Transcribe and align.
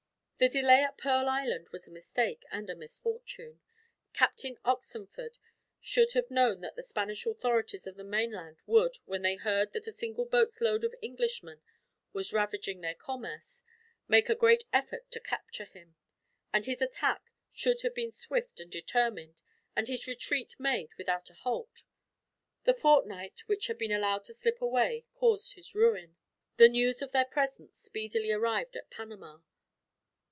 The 0.43 0.49
delay 0.49 0.81
at 0.83 0.97
Pearl 0.97 1.29
Island 1.29 1.69
was 1.69 1.87
a 1.87 1.91
mistake, 1.91 2.45
and 2.51 2.67
a 2.67 2.73
misfortune. 2.75 3.61
Captain 4.11 4.57
Oxenford 4.65 5.37
should 5.79 6.13
have 6.13 6.31
known 6.31 6.61
that 6.61 6.75
the 6.75 6.81
Spanish 6.81 7.27
authorities 7.27 7.85
of 7.85 7.95
the 7.95 8.03
mainland 8.03 8.57
would, 8.65 8.97
when 9.05 9.21
they 9.21 9.35
heard 9.35 9.71
that 9.73 9.85
a 9.85 9.91
single 9.91 10.25
boat's 10.25 10.59
load 10.59 10.83
of 10.83 10.95
Englishmen 11.03 11.61
was 12.11 12.33
ravaging 12.33 12.81
their 12.81 12.95
commerce, 12.95 13.61
make 14.07 14.29
a 14.29 14.35
great 14.35 14.63
effort 14.73 15.11
to 15.11 15.19
capture 15.19 15.65
him; 15.65 15.93
and 16.51 16.65
his 16.65 16.81
attack 16.81 17.21
should 17.51 17.83
have 17.83 17.93
been 17.93 18.11
swift 18.11 18.59
and 18.59 18.71
determined, 18.71 19.41
and 19.75 19.87
his 19.87 20.07
retreat 20.07 20.55
made 20.57 20.89
without 20.97 21.29
a 21.29 21.35
halt. 21.35 21.83
The 22.63 22.73
fortnight 22.73 23.43
which 23.45 23.67
had 23.67 23.77
been 23.77 23.91
allowed 23.91 24.23
to 24.23 24.33
slip 24.33 24.59
away 24.59 25.05
caused 25.13 25.53
his 25.53 25.75
ruin. 25.75 26.15
The 26.57 26.67
news 26.67 27.03
of 27.03 27.11
their 27.11 27.25
presence 27.25 27.77
speedily 27.77 28.31
arrived 28.31 28.75
at 28.75 28.89
Panama. 28.89 29.41